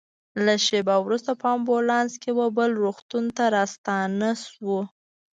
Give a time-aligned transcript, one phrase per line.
[0.45, 4.79] لږ شېبه وروسته په امبولانس کې وه بل روغتون ته راستانه شوو.